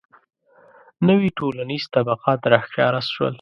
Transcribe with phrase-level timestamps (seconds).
[1.07, 3.29] •نوي ټولنیز طبقات راښکاره شول.